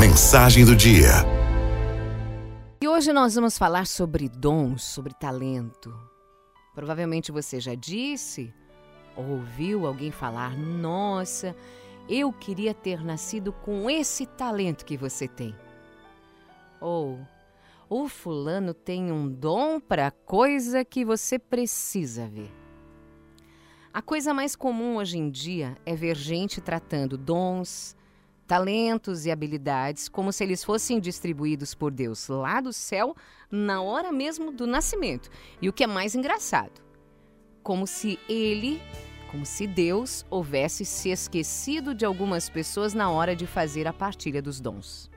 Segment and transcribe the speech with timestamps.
[0.00, 1.10] Mensagem do dia.
[2.80, 5.94] E hoje nós vamos falar sobre dons, sobre talento.
[6.74, 8.50] Provavelmente você já disse
[9.14, 11.54] ou ouviu alguém falar: Nossa,
[12.08, 15.54] eu queria ter nascido com esse talento que você tem.
[16.80, 17.20] Ou
[17.86, 22.50] o fulano tem um dom para coisa que você precisa ver.
[23.92, 27.94] A coisa mais comum hoje em dia é ver gente tratando dons,
[28.50, 33.14] talentos e habilidades como se eles fossem distribuídos por Deus lá do céu
[33.48, 35.30] na hora mesmo do nascimento.
[35.62, 36.82] E o que é mais engraçado,
[37.62, 38.82] como se ele,
[39.30, 44.42] como se Deus houvesse se esquecido de algumas pessoas na hora de fazer a partilha
[44.42, 45.08] dos dons.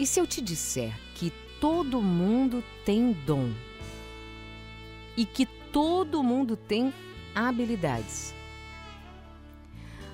[0.00, 3.52] E se eu te disser que todo mundo tem dom
[5.14, 6.90] e que todo mundo tem
[7.34, 8.34] habilidades?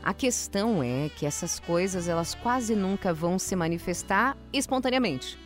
[0.02, 5.38] A questão é que essas coisas elas quase nunca vão se manifestar espontaneamente.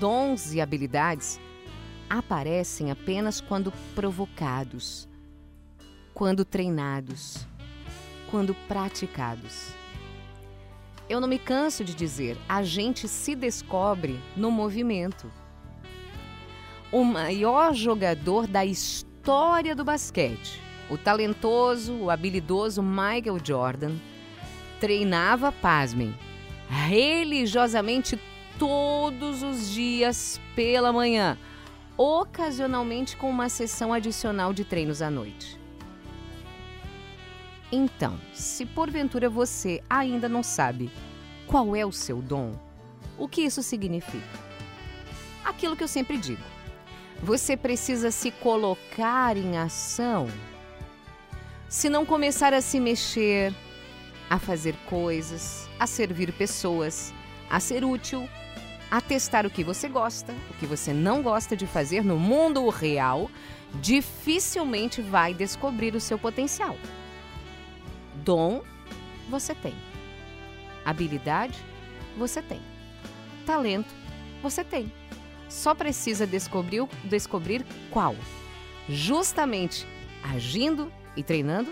[0.00, 1.38] Dons e habilidades
[2.10, 5.08] aparecem apenas quando provocados,
[6.12, 7.46] quando treinados,
[8.28, 9.68] quando praticados.
[11.08, 15.30] Eu não me canso de dizer, a gente se descobre no movimento.
[16.90, 23.96] O maior jogador da história do basquete, o talentoso, o habilidoso Michael Jordan,
[24.80, 26.14] treinava, pasmem,
[26.68, 28.18] religiosamente
[28.58, 31.38] todos os dias pela manhã,
[31.96, 35.58] ocasionalmente com uma sessão adicional de treinos à noite.
[37.72, 40.90] Então, se porventura você ainda não sabe
[41.46, 42.54] qual é o seu dom,
[43.18, 44.44] o que isso significa?
[45.44, 46.42] Aquilo que eu sempre digo.
[47.22, 50.28] Você precisa se colocar em ação.
[51.74, 53.52] Se não começar a se mexer,
[54.30, 57.12] a fazer coisas, a servir pessoas,
[57.50, 58.28] a ser útil,
[58.88, 62.68] a testar o que você gosta, o que você não gosta de fazer no mundo
[62.68, 63.28] real,
[63.80, 66.76] dificilmente vai descobrir o seu potencial.
[68.22, 68.62] Dom,
[69.28, 69.74] você tem.
[70.84, 71.58] Habilidade,
[72.16, 72.60] você tem.
[73.44, 73.92] Talento,
[74.40, 74.92] você tem.
[75.48, 78.14] Só precisa descobrir, descobrir qual.
[78.88, 79.84] Justamente
[80.22, 81.70] agindo e treinando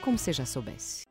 [0.00, 1.04] como você já soubesse.